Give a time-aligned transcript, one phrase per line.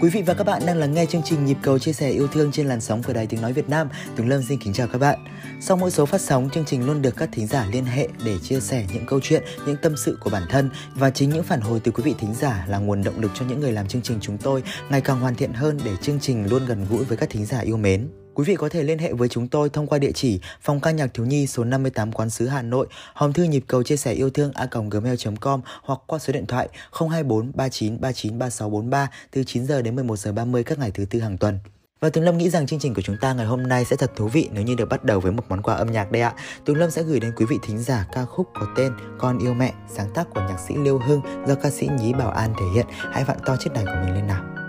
[0.00, 2.26] Quý vị và các bạn đang lắng nghe chương trình Nhịp cầu chia sẻ yêu
[2.26, 3.88] thương trên làn sóng của Đài Tiếng Nói Việt Nam.
[4.16, 5.18] Tùng Lâm xin kính chào các bạn.
[5.60, 8.38] Sau mỗi số phát sóng, chương trình luôn được các thính giả liên hệ để
[8.42, 11.60] chia sẻ những câu chuyện, những tâm sự của bản thân và chính những phản
[11.60, 14.02] hồi từ quý vị thính giả là nguồn động lực cho những người làm chương
[14.02, 17.16] trình chúng tôi ngày càng hoàn thiện hơn để chương trình luôn gần gũi với
[17.16, 18.08] các thính giả yêu mến.
[18.34, 20.90] Quý vị có thể liên hệ với chúng tôi thông qua địa chỉ phòng ca
[20.90, 24.12] nhạc thiếu nhi số 58 Quán sứ Hà Nội, hòm thư nhịp cầu chia sẻ
[24.12, 29.66] yêu thương a gmail.com hoặc qua số điện thoại 024 39 39 3643 từ 9
[29.66, 31.58] giờ đến 11 giờ 30 các ngày thứ tư hàng tuần.
[32.00, 34.12] Và Tùng Lâm nghĩ rằng chương trình của chúng ta ngày hôm nay sẽ thật
[34.16, 36.34] thú vị nếu như được bắt đầu với một món quà âm nhạc đây ạ.
[36.64, 39.54] Tùng Lâm sẽ gửi đến quý vị thính giả ca khúc có tên Con yêu
[39.54, 42.66] mẹ, sáng tác của nhạc sĩ Liêu Hưng do ca sĩ Nhí Bảo An thể
[42.74, 42.86] hiện.
[42.88, 44.63] Hãy vặn to chiếc đài của mình lên nào.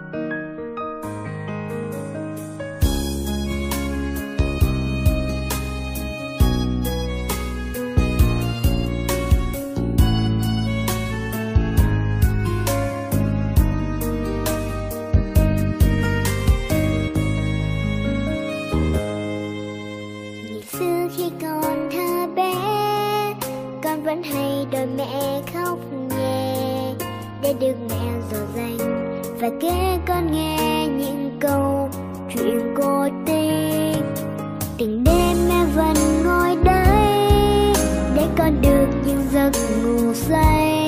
[39.46, 40.85] Những giấc ngủ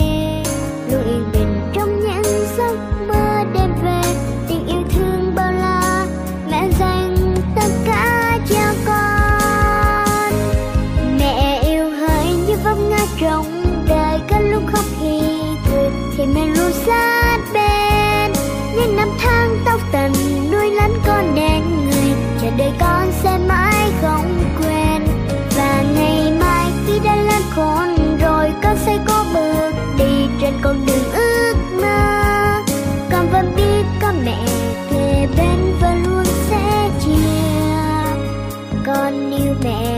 [28.88, 32.64] sẽ có bước đi trên con đường ước mơ.
[33.12, 34.46] Con vẫn biết có mẹ
[34.92, 38.22] kề bên và luôn sẽ chia.
[38.86, 39.97] Con yêu mẹ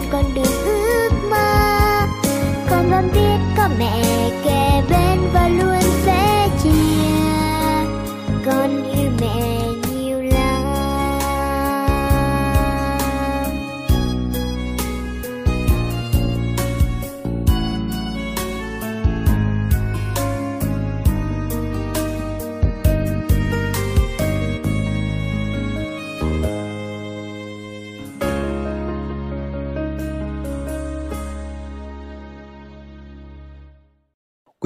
[0.00, 0.25] đi trên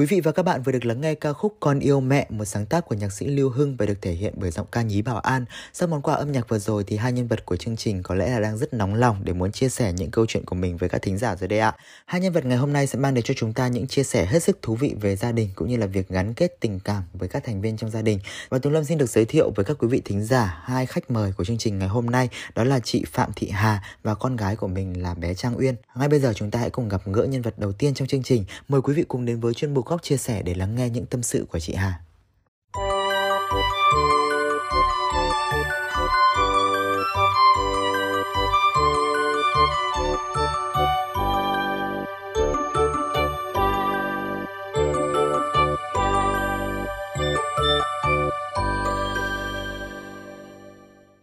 [0.01, 2.45] Quý vị và các bạn vừa được lắng nghe ca khúc Con yêu mẹ, một
[2.45, 5.01] sáng tác của nhạc sĩ Lưu Hưng và được thể hiện bởi giọng ca nhí
[5.01, 5.45] Bảo An.
[5.73, 8.15] Sau món quà âm nhạc vừa rồi thì hai nhân vật của chương trình có
[8.15, 10.77] lẽ là đang rất nóng lòng để muốn chia sẻ những câu chuyện của mình
[10.77, 11.75] với các thính giả rồi đây ạ.
[12.05, 14.25] Hai nhân vật ngày hôm nay sẽ mang đến cho chúng ta những chia sẻ
[14.25, 17.03] hết sức thú vị về gia đình cũng như là việc gắn kết tình cảm
[17.13, 18.19] với các thành viên trong gia đình.
[18.49, 21.11] Và Tùng Lâm xin được giới thiệu với các quý vị thính giả hai khách
[21.11, 24.35] mời của chương trình ngày hôm nay đó là chị Phạm Thị Hà và con
[24.35, 25.75] gái của mình là bé Trang Uyên.
[25.95, 28.23] Ngay bây giờ chúng ta hãy cùng gặp gỡ nhân vật đầu tiên trong chương
[28.23, 28.45] trình.
[28.67, 31.05] Mời quý vị cùng đến với chuyên mục góc chia sẻ để lắng nghe những
[31.05, 31.99] tâm sự của chị Hà.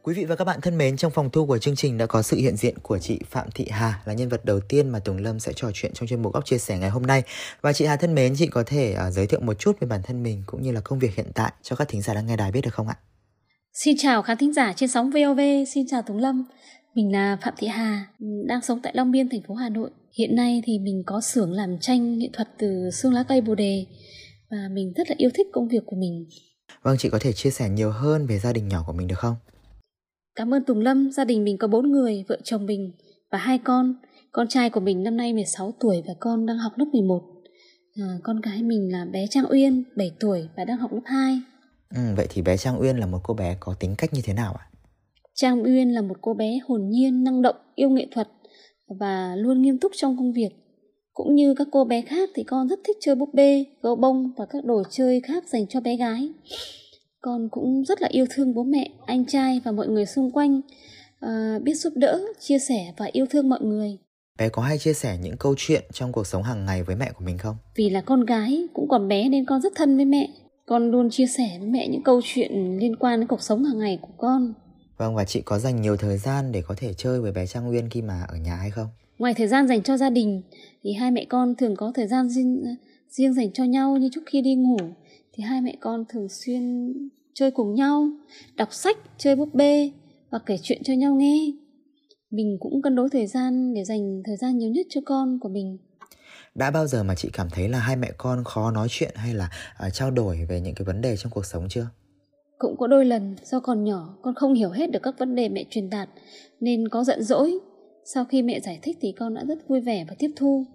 [0.09, 2.23] Quý vị và các bạn thân mến, trong phòng thu của chương trình đã có
[2.23, 5.17] sự hiện diện của chị Phạm Thị Hà là nhân vật đầu tiên mà Tùng
[5.17, 7.23] Lâm sẽ trò chuyện trong chuyên mục góc chia sẻ ngày hôm nay.
[7.61, 10.01] Và chị Hà thân mến, chị có thể uh, giới thiệu một chút về bản
[10.03, 12.37] thân mình cũng như là công việc hiện tại cho các thính giả đang nghe
[12.37, 12.97] đài biết được không ạ?
[13.73, 15.41] Xin chào khán thính giả trên sóng VOV,
[15.75, 16.45] xin chào Tùng Lâm.
[16.95, 18.07] Mình là Phạm Thị Hà,
[18.47, 19.91] đang sống tại Long Biên, thành phố Hà Nội.
[20.19, 23.55] Hiện nay thì mình có xưởng làm tranh nghệ thuật từ xương lá cây bồ
[23.55, 23.87] đề
[24.51, 26.27] và mình rất là yêu thích công việc của mình.
[26.83, 29.19] Vâng, chị có thể chia sẻ nhiều hơn về gia đình nhỏ của mình được
[29.19, 29.35] không?
[30.39, 32.93] Cảm ơn Tùng Lâm, gia đình mình có bốn người, vợ chồng mình
[33.31, 33.95] và hai con.
[34.33, 37.23] Con trai của mình năm nay 16 tuổi và con đang học lớp 11.
[37.97, 41.41] À, con gái mình là bé Trang Uyên, 7 tuổi và đang học lớp 2.
[41.95, 44.33] Ừ, vậy thì bé Trang Uyên là một cô bé có tính cách như thế
[44.33, 44.65] nào ạ?
[45.35, 48.29] Trang Uyên là một cô bé hồn nhiên, năng động, yêu nghệ thuật
[49.01, 50.51] và luôn nghiêm túc trong công việc.
[51.13, 54.33] Cũng như các cô bé khác thì con rất thích chơi búp bê, gấu bông
[54.37, 56.29] và các đồ chơi khác dành cho bé gái
[57.21, 60.61] con cũng rất là yêu thương bố mẹ anh trai và mọi người xung quanh.
[61.21, 63.99] À, biết giúp đỡ chia sẻ và yêu thương mọi người.
[64.39, 67.13] Bé có hay chia sẻ những câu chuyện trong cuộc sống hàng ngày với mẹ
[67.13, 67.57] của mình không?
[67.77, 70.29] Vì là con gái cũng còn bé nên con rất thân với mẹ.
[70.67, 73.79] Con luôn chia sẻ với mẹ những câu chuyện liên quan đến cuộc sống hàng
[73.79, 74.55] ngày của con.
[74.99, 77.67] Vâng và chị có dành nhiều thời gian để có thể chơi với bé trang
[77.67, 78.87] nguyên khi mà ở nhà hay không?
[79.19, 80.43] Ngoài thời gian dành cho gia đình
[80.83, 82.65] thì hai mẹ con thường có thời gian riêng,
[83.09, 84.77] riêng dành cho nhau như trước khi đi ngủ
[85.39, 86.93] thì hai mẹ con thường xuyên
[87.35, 88.11] chơi cùng nhau,
[88.57, 89.91] đọc sách, chơi búp bê
[90.31, 91.53] và kể chuyện cho nhau nghe.
[92.31, 95.49] Mình cũng cân đối thời gian để dành thời gian nhiều nhất cho con của
[95.49, 95.79] mình.
[96.55, 99.35] Đã bao giờ mà chị cảm thấy là hai mẹ con khó nói chuyện hay
[99.35, 99.51] là
[99.87, 101.87] uh, trao đổi về những cái vấn đề trong cuộc sống chưa?
[102.59, 105.49] Cũng có đôi lần do còn nhỏ con không hiểu hết được các vấn đề
[105.49, 106.09] mẹ truyền đạt
[106.61, 107.59] nên có giận dỗi.
[108.05, 110.67] Sau khi mẹ giải thích thì con đã rất vui vẻ và tiếp thu.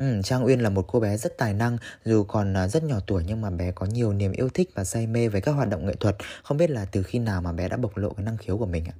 [0.00, 2.96] Ừ, Trang Uyên là một cô bé rất tài năng, dù còn à, rất nhỏ
[3.06, 5.68] tuổi nhưng mà bé có nhiều niềm yêu thích và say mê với các hoạt
[5.68, 6.16] động nghệ thuật.
[6.42, 8.66] Không biết là từ khi nào mà bé đã bộc lộ cái năng khiếu của
[8.66, 8.94] mình ạ?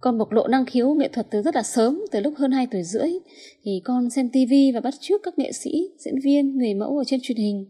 [0.00, 2.66] Con bộc lộ năng khiếu nghệ thuật từ rất là sớm, từ lúc hơn 2
[2.70, 3.10] tuổi rưỡi.
[3.64, 7.04] Thì con xem tivi và bắt chước các nghệ sĩ, diễn viên, người mẫu ở
[7.06, 7.68] trên truyền hình.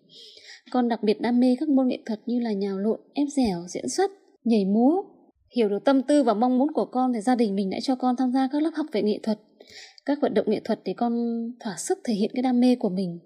[0.70, 3.64] Con đặc biệt đam mê các môn nghệ thuật như là nhào lộn, ép dẻo,
[3.68, 4.10] diễn xuất,
[4.44, 5.02] nhảy múa.
[5.56, 7.94] Hiểu được tâm tư và mong muốn của con thì gia đình mình đã cho
[7.94, 9.38] con tham gia các lớp học về nghệ thuật
[10.06, 11.12] các vận động nghệ thuật để con
[11.60, 13.18] thỏa sức thể hiện cái đam mê của mình.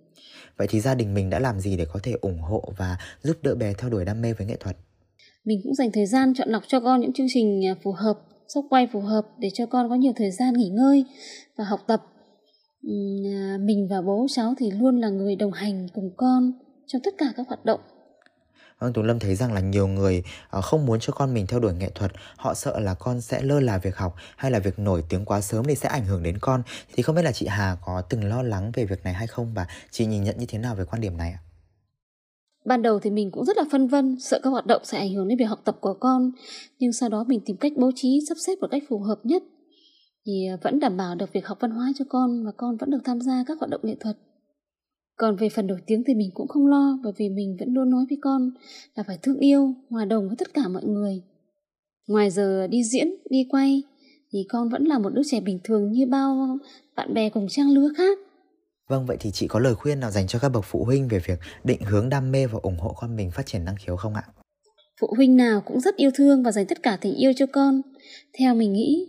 [0.56, 3.36] Vậy thì gia đình mình đã làm gì để có thể ủng hộ và giúp
[3.42, 4.76] đỡ bé theo đuổi đam mê với nghệ thuật?
[5.44, 8.18] Mình cũng dành thời gian chọn lọc cho con những chương trình à, phù hợp
[8.48, 11.04] sốc quay phù hợp để cho con có nhiều thời gian nghỉ ngơi
[11.56, 12.02] và học tập.
[13.34, 16.52] À, mình và bố cháu thì luôn là người đồng hành cùng con
[16.86, 17.80] trong tất cả các hoạt động
[18.78, 21.60] Vâng, Tùng Lâm thấy rằng là nhiều người ờ, không muốn cho con mình theo
[21.60, 24.78] đuổi nghệ thuật, họ sợ là con sẽ lơ là việc học hay là việc
[24.78, 26.62] nổi tiếng quá sớm thì sẽ ảnh hưởng đến con.
[26.94, 29.54] Thì không biết là chị Hà có từng lo lắng về việc này hay không
[29.54, 31.40] và chị nhìn nhận như thế nào về quan điểm này ạ?
[32.64, 35.14] Ban đầu thì mình cũng rất là phân vân, sợ các hoạt động sẽ ảnh
[35.14, 36.30] hưởng đến việc học tập của con,
[36.78, 39.42] nhưng sau đó mình tìm cách bố trí, sắp xếp một cách phù hợp nhất
[40.26, 42.90] thì ờ, vẫn đảm bảo được việc học văn hóa cho con và con vẫn
[42.90, 44.16] được tham gia các hoạt động nghệ thuật.
[45.16, 47.90] Còn về phần nổi tiếng thì mình cũng không lo bởi vì mình vẫn luôn
[47.90, 48.50] nói với con
[48.94, 51.22] là phải thương yêu, hòa đồng với tất cả mọi người.
[52.08, 53.82] Ngoài giờ đi diễn, đi quay
[54.32, 56.58] thì con vẫn là một đứa trẻ bình thường như bao
[56.96, 58.18] bạn bè cùng trang lứa khác.
[58.88, 61.18] Vâng, vậy thì chị có lời khuyên nào dành cho các bậc phụ huynh về
[61.26, 64.14] việc định hướng đam mê và ủng hộ con mình phát triển năng khiếu không
[64.14, 64.22] ạ?
[65.00, 67.82] Phụ huynh nào cũng rất yêu thương và dành tất cả tình yêu cho con.
[68.38, 69.06] Theo mình nghĩ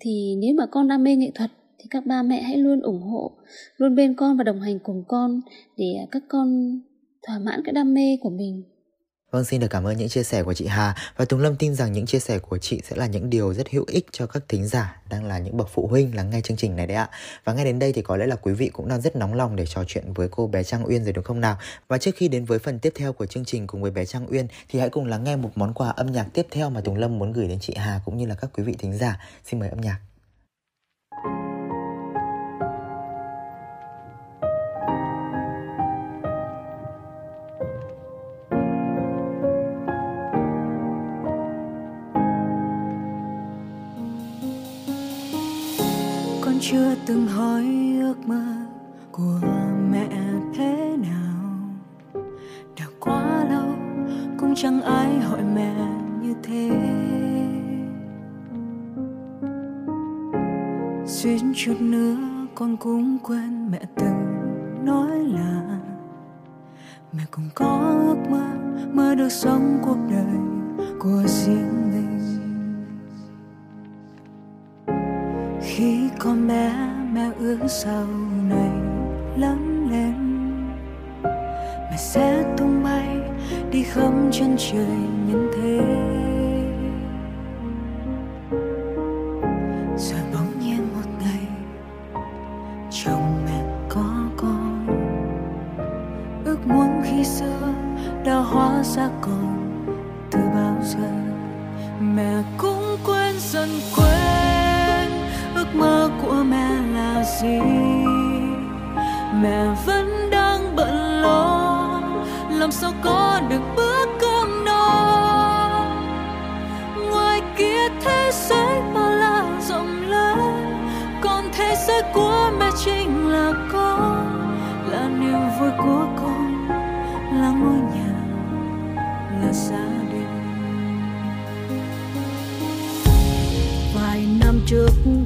[0.00, 1.50] thì nếu mà con đam mê nghệ thuật
[1.82, 3.32] thì các ba mẹ hãy luôn ủng hộ
[3.76, 5.40] luôn bên con và đồng hành cùng con
[5.76, 6.80] để à, các con
[7.26, 8.62] thỏa mãn cái đam mê của mình
[9.32, 11.74] Vâng, xin được cảm ơn những chia sẻ của chị Hà và Tùng Lâm tin
[11.74, 14.42] rằng những chia sẻ của chị sẽ là những điều rất hữu ích cho các
[14.48, 17.08] thính giả đang là những bậc phụ huynh lắng nghe chương trình này đấy ạ.
[17.44, 19.56] Và ngay đến đây thì có lẽ là quý vị cũng đang rất nóng lòng
[19.56, 21.56] để trò chuyện với cô bé Trang Uyên rồi đúng không nào?
[21.88, 24.26] Và trước khi đến với phần tiếp theo của chương trình cùng với bé Trang
[24.30, 26.96] Uyên thì hãy cùng lắng nghe một món quà âm nhạc tiếp theo mà Tùng
[26.96, 29.20] Lâm muốn gửi đến chị Hà cũng như là các quý vị thính giả.
[29.44, 30.11] Xin mời âm nhạc.
[46.72, 47.64] Chưa từng hỏi
[48.00, 48.44] ước mơ
[49.10, 49.40] của
[49.90, 50.08] mẹ
[50.54, 51.52] thế nào.
[52.78, 53.74] Đã quá lâu
[54.38, 55.74] cũng chẳng ai hỏi mẹ
[56.22, 56.70] như thế.
[61.06, 62.16] Suýt chút nữa
[62.54, 63.51] con cũng quên
[77.84, 78.06] sau
[78.48, 78.70] này
[79.36, 80.14] lớn lên.
[81.88, 83.08] Mày sẽ tung bay
[83.70, 84.96] đi khắp chân trời
[85.26, 86.11] nhân thế.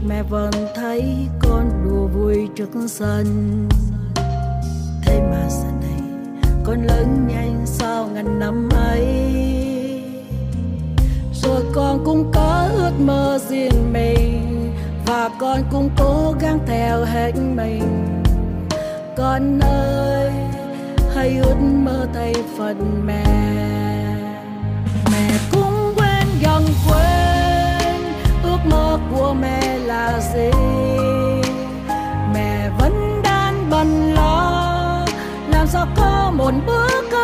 [0.09, 3.27] Mẹ vẫn thấy con đùa vui trước sân.
[5.03, 6.01] Thế mà giờ này,
[6.65, 9.07] con lớn nhanh sao ngàn năm ấy.
[11.33, 14.73] Rồi con cũng có ước mơ riêng mình,
[15.07, 18.23] và con cũng cố gắng theo hết mình.
[19.17, 20.33] Con ơi,
[21.15, 23.25] hãy ước mơ thay phần mẹ.
[25.13, 28.03] Mẹ cũng quên gần quên
[28.43, 29.66] ước mơ của mẹ
[30.13, 30.51] là gì?
[32.35, 35.07] Mẹ vẫn đang bận lo.
[35.49, 37.16] Làm sao có một bữa cơm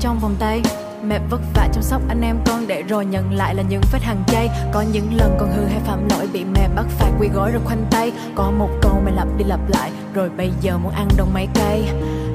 [0.00, 0.62] trong vòng tay.
[1.04, 4.02] Mẹ vất vả chăm sóc anh em con để rồi nhận lại là những vết
[4.02, 4.50] hàng chay.
[4.72, 7.62] Có những lần con hư hay phạm lỗi bị mẹ bắt phạt quỳ gối rồi
[7.64, 8.12] khoanh tay.
[8.34, 11.48] Có một câu mẹ lặp đi lặp lại, rồi bây giờ muốn ăn đồng mấy
[11.54, 11.88] cây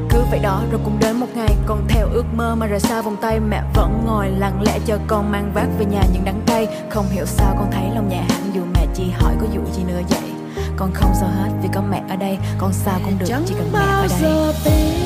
[0.10, 3.01] cứ vậy đó, rồi cũng đến một ngày con theo ước mơ mà rời xa
[3.01, 3.39] vòng tay.
[3.39, 6.67] Mẹ vẫn ngồi lặng lẽ chờ con mang vác về nhà những đắng cay.
[6.89, 9.84] Không hiểu sao con thấy lòng nhẹ hẳn dù mẹ chỉ hỏi có vụ gì
[9.84, 10.29] nữa vậy.
[10.77, 13.53] Con không sao hết vì có mẹ ở đây, con sao cũng được chẳng chỉ
[13.58, 15.02] cần mẹ ở đây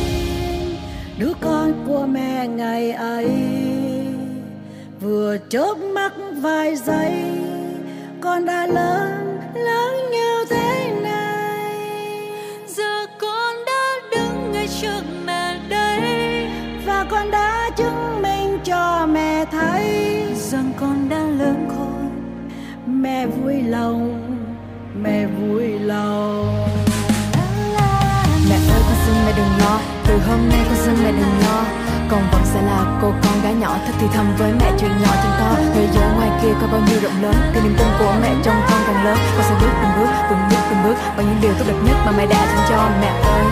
[1.20, 3.30] đứa con của mẹ ngày ấy
[5.02, 7.24] vừa chớp mắt vài giây
[8.22, 11.72] con đã lớn lớn như thế này.
[12.68, 16.48] Giờ con đã đứng ngay trước mẹ đây.
[16.86, 22.10] Và con đã chứng minh cho mẹ thấy rằng con đã lớn khôn.
[22.86, 24.22] mẹ vui lòng
[25.02, 26.67] mẹ vui lòng
[30.28, 31.64] hôm nay con xin mẹ đừng lo.
[32.10, 35.12] Con vẫn sẽ là cô con gái nhỏ Thích thì thầm với mẹ chuyện nhỏ
[35.24, 35.50] chuyện to.
[35.74, 38.56] Thế giới ngoài kia có bao nhiêu rộng lớn Thì niềm tin của mẹ trong
[38.70, 39.18] con càng lớn.
[39.36, 41.98] Con sẽ bước từng bước, từng bước, từng bước Bằng những điều tốt đẹp nhất
[42.06, 43.46] mà mẹ đã dành cho mẹ ơi.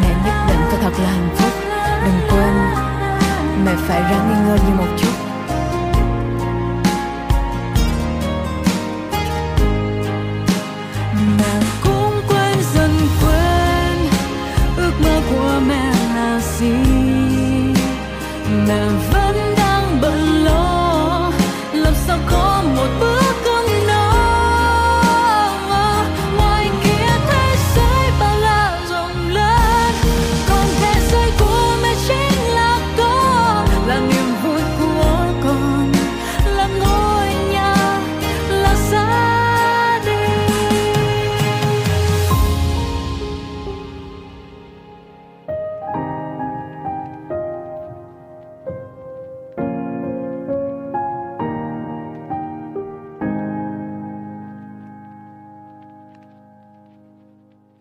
[0.00, 1.52] Mẹ nhất định phải thật là hạnh phúc.
[2.04, 2.54] Đừng quên
[3.64, 5.29] Mẹ phải ráng nghi ngơi như một chút.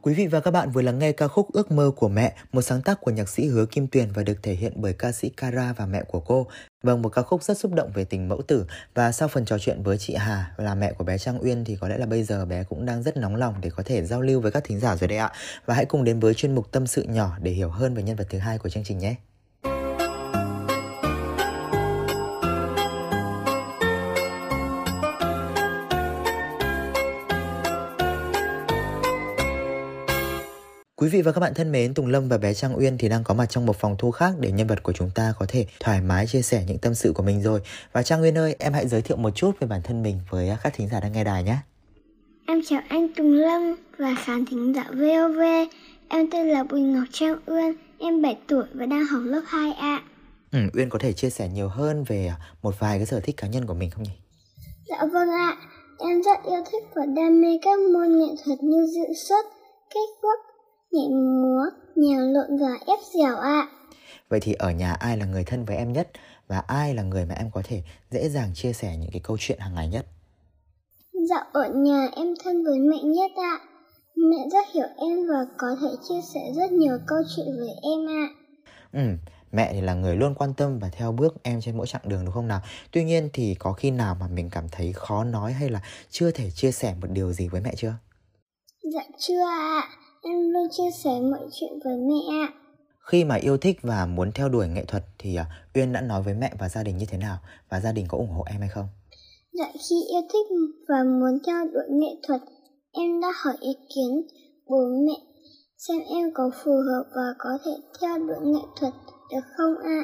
[0.09, 2.61] Quý vị và các bạn vừa lắng nghe ca khúc Ước mơ của mẹ, một
[2.61, 5.29] sáng tác của nhạc sĩ Hứa Kim Tuyền và được thể hiện bởi ca sĩ
[5.29, 6.47] Kara và mẹ của cô.
[6.83, 9.57] Vâng, một ca khúc rất xúc động về tình mẫu tử và sau phần trò
[9.59, 12.23] chuyện với chị Hà là mẹ của bé Trang Uyên thì có lẽ là bây
[12.23, 14.79] giờ bé cũng đang rất nóng lòng để có thể giao lưu với các thính
[14.79, 15.31] giả rồi đấy ạ.
[15.65, 18.15] Và hãy cùng đến với chuyên mục tâm sự nhỏ để hiểu hơn về nhân
[18.15, 19.15] vật thứ hai của chương trình nhé.
[30.99, 33.23] Quý vị và các bạn thân mến, Tùng Lâm và bé Trang Uyên thì đang
[33.23, 35.65] có mặt trong một phòng thu khác để nhân vật của chúng ta có thể
[35.79, 37.61] thoải mái chia sẻ những tâm sự của mình rồi.
[37.91, 40.49] Và Trang Uyên ơi, em hãy giới thiệu một chút về bản thân mình với
[40.63, 41.57] các thính giả đang nghe đài nhé.
[42.47, 45.39] Em chào anh Tùng Lâm và khán thính giả VOV.
[46.09, 49.99] Em tên là Bùi Ngọc Trang Uyên, em 7 tuổi và đang học lớp 2A.
[50.51, 53.47] Ừ, Uyên có thể chia sẻ nhiều hơn về một vài cái sở thích cá
[53.47, 54.17] nhân của mình không nhỉ?
[54.87, 55.57] Dạ vâng ạ,
[55.99, 59.45] em rất yêu thích và đam mê các môn nghệ thuật như diễn xuất,
[59.89, 60.39] kết quốc,
[60.91, 61.65] nhảy múa,
[61.95, 63.67] nhào lộn và ép dẻo ạ.
[64.29, 66.09] Vậy thì ở nhà ai là người thân với em nhất
[66.47, 69.37] và ai là người mà em có thể dễ dàng chia sẻ những cái câu
[69.39, 70.05] chuyện hàng ngày nhất?
[71.29, 73.59] Dạ ở nhà em thân với mẹ nhất ạ.
[74.15, 78.07] Mẹ rất hiểu em và có thể chia sẻ rất nhiều câu chuyện với em
[78.07, 78.27] ạ.
[78.93, 78.99] Ừ,
[79.51, 82.25] mẹ thì là người luôn quan tâm và theo bước em trên mỗi chặng đường
[82.25, 82.61] đúng không nào?
[82.91, 86.31] Tuy nhiên thì có khi nào mà mình cảm thấy khó nói hay là chưa
[86.31, 87.93] thể chia sẻ một điều gì với mẹ chưa?
[88.93, 89.89] Dạ chưa ạ.
[90.23, 92.53] Em luôn chia sẻ mọi chuyện với mẹ ạ.
[92.99, 95.45] Khi mà yêu thích và muốn theo đuổi nghệ thuật thì uh,
[95.75, 97.37] Uyên đã nói với mẹ và gia đình như thế nào
[97.69, 98.87] và gia đình có ủng hộ em hay không?
[99.53, 100.47] Dạ khi yêu thích
[100.89, 102.41] và muốn theo đuổi nghệ thuật,
[102.91, 104.21] em đã hỏi ý kiến
[104.69, 105.29] bố mẹ
[105.77, 107.71] xem em có phù hợp và có thể
[108.01, 108.93] theo đuổi nghệ thuật
[109.31, 110.01] được không ạ?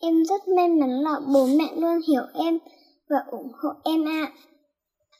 [0.00, 2.58] Em rất may mắn là bố mẹ luôn hiểu em
[3.10, 4.32] và ủng hộ em ạ.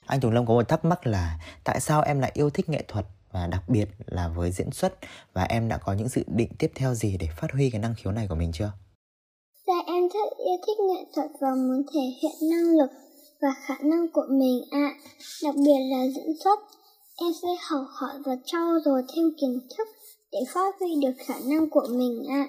[0.06, 2.84] Anh Tùng Lâm có một thắc mắc là tại sao em lại yêu thích nghệ
[2.88, 4.94] thuật và đặc biệt là với diễn xuất
[5.32, 7.94] và em đã có những dự định tiếp theo gì để phát huy cái năng
[7.94, 8.72] khiếu này của mình chưa?
[9.66, 12.90] Dạ em rất yêu thích nghệ thuật và muốn thể hiện năng lực
[13.40, 14.88] và khả năng của mình ạ.
[15.44, 16.58] Đặc biệt là diễn xuất,
[17.16, 19.88] em sẽ học hỏi và trau dồi thêm kiến thức
[20.32, 22.46] để phát huy được khả năng của mình ạ.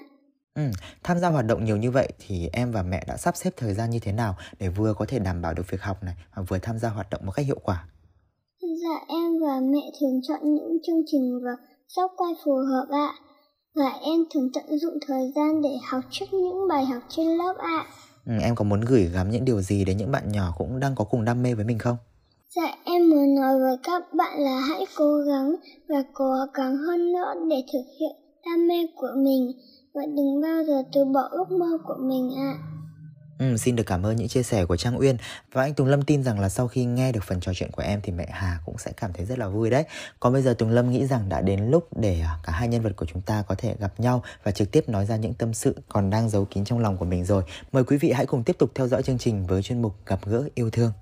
[0.54, 0.62] Ừ,
[1.02, 3.74] tham gia hoạt động nhiều như vậy thì em và mẹ đã sắp xếp thời
[3.74, 6.42] gian như thế nào để vừa có thể đảm bảo được việc học này và
[6.42, 7.84] vừa tham gia hoạt động một cách hiệu quả?
[8.86, 11.50] Dạ em và mẹ thường chọn những chương trình và
[11.96, 13.14] góc quay phù hợp ạ.
[13.74, 17.54] Và em thường tận dụng thời gian để học trước những bài học trên lớp
[17.58, 17.84] ạ.
[18.26, 20.94] Ừ, em có muốn gửi gắm những điều gì đến những bạn nhỏ cũng đang
[20.94, 21.96] có cùng đam mê với mình không?
[22.56, 25.54] Dạ em muốn nói với các bạn là hãy cố gắng
[25.88, 29.52] và cố gắng hơn nữa để thực hiện đam mê của mình
[29.94, 32.54] và đừng bao giờ từ bỏ ước mơ của mình ạ.
[33.38, 35.16] Ừ, xin được cảm ơn những chia sẻ của Trang Uyên
[35.52, 37.82] và anh Tùng Lâm tin rằng là sau khi nghe được phần trò chuyện của
[37.82, 39.84] em thì mẹ Hà cũng sẽ cảm thấy rất là vui đấy.
[40.20, 42.82] Còn bây giờ Tùng Lâm nghĩ rằng đã đến lúc để à, cả hai nhân
[42.82, 45.54] vật của chúng ta có thể gặp nhau và trực tiếp nói ra những tâm
[45.54, 47.42] sự còn đang giấu kín trong lòng của mình rồi.
[47.72, 50.20] Mời quý vị hãy cùng tiếp tục theo dõi chương trình với chuyên mục gặp
[50.26, 50.92] gỡ yêu thương.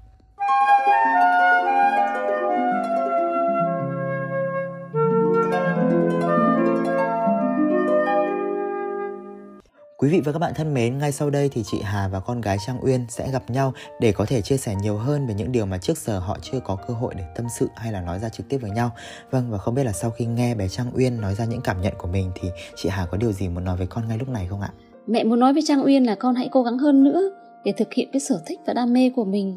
[10.04, 12.40] Quý vị và các bạn thân mến, ngay sau đây thì chị Hà và con
[12.40, 15.52] gái Trang Uyên sẽ gặp nhau để có thể chia sẻ nhiều hơn về những
[15.52, 18.18] điều mà trước giờ họ chưa có cơ hội để tâm sự hay là nói
[18.18, 18.90] ra trực tiếp với nhau.
[19.30, 21.80] Vâng và không biết là sau khi nghe bé Trang Uyên nói ra những cảm
[21.80, 24.28] nhận của mình thì chị Hà có điều gì muốn nói với con ngay lúc
[24.28, 24.72] này không ạ?
[25.06, 27.30] Mẹ muốn nói với Trang Uyên là con hãy cố gắng hơn nữa
[27.64, 29.56] để thực hiện cái sở thích và đam mê của mình.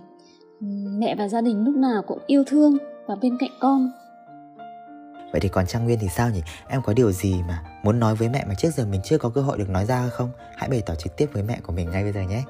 [1.00, 3.92] Mẹ và gia đình lúc nào cũng yêu thương và bên cạnh con
[5.32, 6.42] Vậy thì còn Trang Nguyên thì sao nhỉ?
[6.68, 9.30] Em có điều gì mà muốn nói với mẹ mà trước giờ mình chưa có
[9.30, 10.30] cơ hội được nói ra không?
[10.56, 12.44] Hãy bày tỏ trực tiếp với mẹ của mình ngay bây giờ nhé.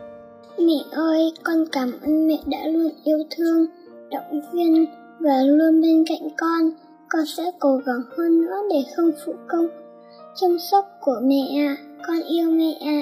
[0.60, 3.66] Mẹ ơi, con cảm ơn mẹ đã luôn yêu thương,
[4.12, 4.86] động viên
[5.20, 6.72] và luôn bên cạnh con.
[7.10, 9.68] Con sẽ cố gắng hơn nữa để không phụ công
[10.42, 11.76] chăm sóc của mẹ ạ.
[11.80, 11.84] À.
[12.08, 13.02] Con yêu mẹ ạ.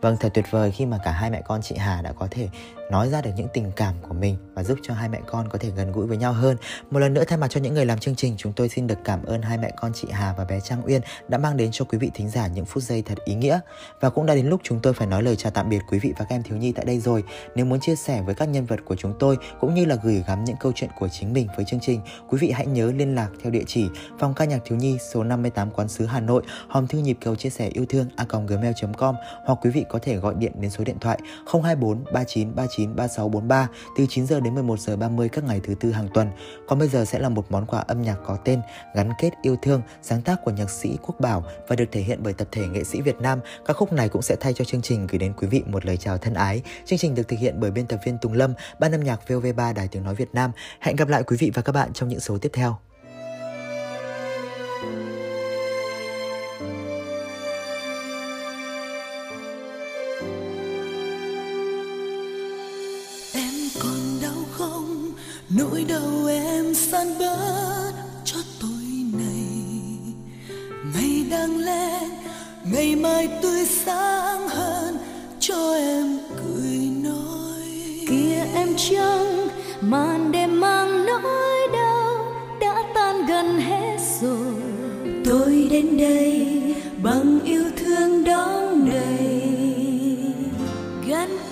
[0.00, 2.48] Vâng, thật tuyệt vời khi mà cả hai mẹ con chị Hà đã có thể
[2.90, 5.58] nói ra được những tình cảm của mình và giúp cho hai mẹ con có
[5.58, 6.56] thể gần gũi với nhau hơn.
[6.90, 8.98] Một lần nữa thay mặt cho những người làm chương trình, chúng tôi xin được
[9.04, 11.84] cảm ơn hai mẹ con chị Hà và bé Trang Uyên đã mang đến cho
[11.84, 13.60] quý vị thính giả những phút giây thật ý nghĩa.
[14.00, 16.12] Và cũng đã đến lúc chúng tôi phải nói lời chào tạm biệt quý vị
[16.18, 17.24] và các em thiếu nhi tại đây rồi.
[17.54, 20.24] Nếu muốn chia sẻ với các nhân vật của chúng tôi cũng như là gửi
[20.26, 23.14] gắm những câu chuyện của chính mình với chương trình, quý vị hãy nhớ liên
[23.14, 26.42] lạc theo địa chỉ phòng ca nhạc thiếu nhi số 58 Quán sứ Hà Nội,
[26.68, 30.16] hòm thư nhịp cầu chia sẻ yêu thương a gmail.com hoặc quý vị có thể
[30.16, 31.18] gọi điện đến số điện thoại
[31.52, 35.74] 024 39 39 36 43 từ 9 giờ đến 11 giờ 30 các ngày thứ
[35.74, 36.30] tư hàng tuần.
[36.68, 38.60] Còn bây giờ sẽ là một món quà âm nhạc có tên
[38.94, 42.18] Gắn kết yêu thương, sáng tác của nhạc sĩ Quốc Bảo và được thể hiện
[42.22, 43.40] bởi tập thể nghệ sĩ Việt Nam.
[43.64, 45.96] Các khúc này cũng sẽ thay cho chương trình gửi đến quý vị một lời
[45.96, 46.62] chào thân ái.
[46.84, 49.74] Chương trình được thực hiện bởi biên tập viên Tùng Lâm, ban âm nhạc VOV3
[49.74, 50.50] Đài Tiếng nói Việt Nam.
[50.80, 52.85] Hẹn gặp lại quý vị và các bạn trong những số tiếp theo.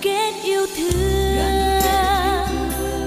[0.03, 0.95] Kết yêu thương.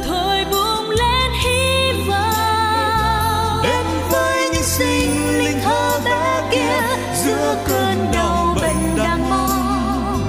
[0.07, 3.63] Thôi buông lên hy vọng.
[3.63, 6.81] Đến với những sinh linh thơ bé kia,
[7.25, 10.21] giữa cơn đau bệnh đang mong.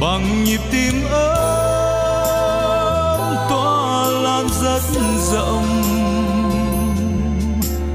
[0.00, 1.36] Bằng nhịp tim ấm,
[3.50, 4.82] tỏa lan rất
[5.32, 5.66] rộng.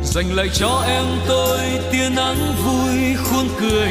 [0.04, 1.60] Dành lại cho em tôi
[1.92, 3.90] tia nắng vui, khuôn cười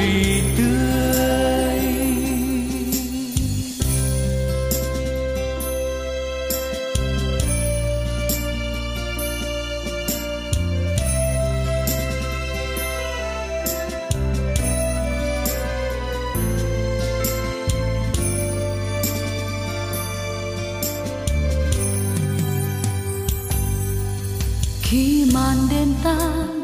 [24.90, 26.62] khi màn đêm tan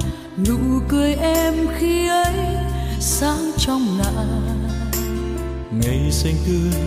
[0.48, 2.34] nụ cười em khi ấy
[3.00, 4.68] sáng trong ngàn
[5.70, 6.80] ngày xanh tươi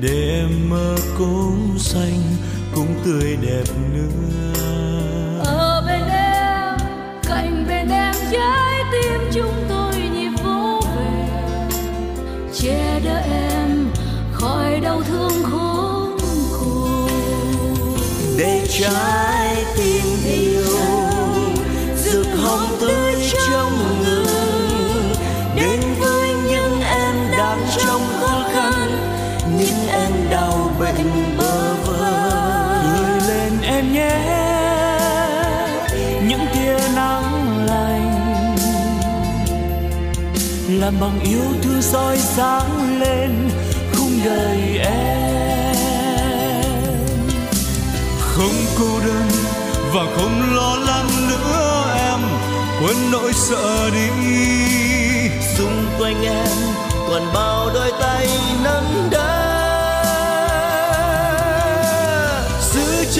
[0.00, 2.20] để em mơ cũng xanh
[2.74, 4.52] cũng tươi đẹp nữa.
[5.44, 6.78] Ở bên em
[7.22, 11.28] cạnh bên em trái tim chúng tôi nhịp vô về.
[12.60, 13.90] Che đỡ em
[14.32, 16.18] khỏi đau thương khốn
[16.52, 17.08] khổ.
[18.38, 19.31] Để trái
[30.98, 31.06] đau
[31.38, 32.30] bơ vơ
[32.82, 34.18] cười lên em nhé,
[36.28, 38.56] những tia nắng lành
[40.68, 43.50] làm bằng yêu thương soi sáng lên
[43.92, 45.76] khung đời em.
[48.20, 49.28] Không cô đơn
[49.92, 52.20] và không lo lắng nữa em,
[52.80, 54.08] quên nỗi sợ đi.
[55.58, 56.56] Xung quanh em
[57.08, 58.28] còn bao đôi tay
[58.64, 59.31] nắm đỡ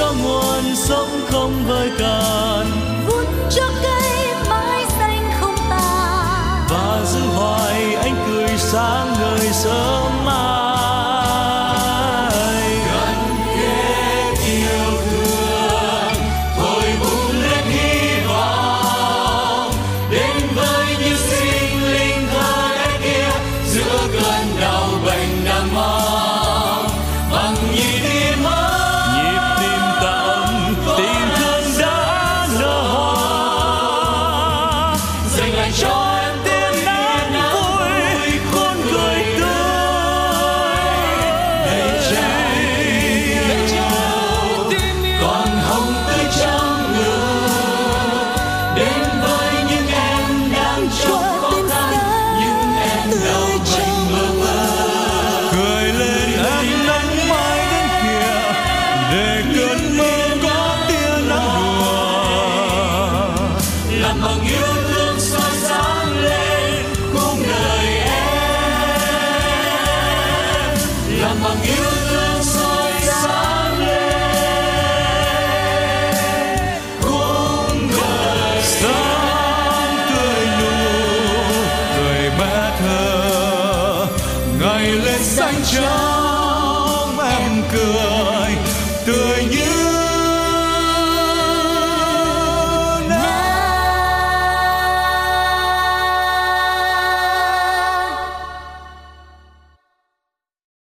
[0.03, 2.67] cho nguồn sống không vơi cạn.
[3.07, 6.67] Vun cho cây mãi xanh không tàn.
[6.71, 10.12] Và giữ hoài anh cười sáng ngời sớm